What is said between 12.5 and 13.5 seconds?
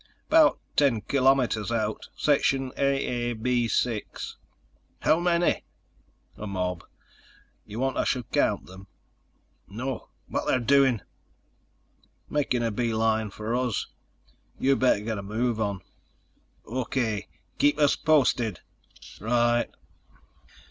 a beeline